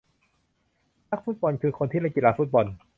[1.09, 2.65] นักฟุตบอลคือคนที่เล่นกีฬาฟุตบอล